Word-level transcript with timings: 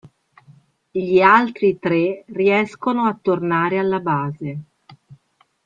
Gli 0.89 1.19
altri 1.21 1.77
tre 1.77 2.23
riescono 2.29 3.03
a 3.05 3.15
tornare 3.21 3.77
alla 3.77 3.99
base. 3.99 4.61